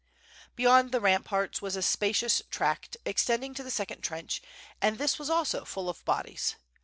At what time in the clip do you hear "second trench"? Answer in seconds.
3.69-4.41